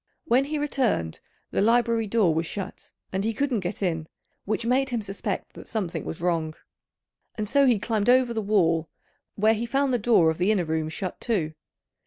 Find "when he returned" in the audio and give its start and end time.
0.25-1.19